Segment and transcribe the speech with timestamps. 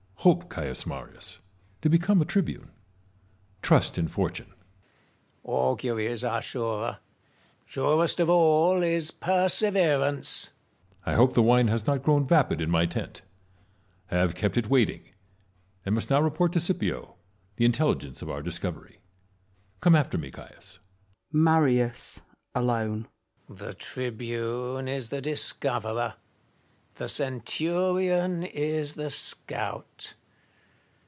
[0.23, 1.39] Hope, Caius Marius,
[1.81, 2.69] to become a tribune:
[3.63, 4.49] trust in fortune.
[4.49, 5.41] Marius.
[5.45, 6.99] Auguries are surer:
[7.65, 10.45] surest of all is persever ance.
[10.45, 11.05] Metellus.
[11.07, 13.23] I hope the wine has not grown vapid in my tent;
[14.11, 15.09] I have kept it waiting,
[15.87, 17.15] and must now report to Scipio
[17.55, 18.99] the intelligence of our discovery.
[19.79, 20.77] Come after me, Caius.
[21.31, 22.21] Marius
[22.53, 23.07] (alone).
[23.49, 26.13] The tribune is the discoverer!
[26.95, 30.13] the centurion is the scout